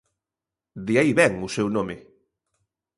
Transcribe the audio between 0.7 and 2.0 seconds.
De aí vén o seu nome.